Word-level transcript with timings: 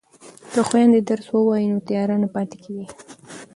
که 0.53 0.59
خویندې 0.67 0.99
درس 1.09 1.27
ووایي 1.31 1.67
نو 1.71 1.79
تیاره 1.87 2.15
نه 2.23 2.27
پاتې 2.35 2.57
کیږي. 2.63 2.87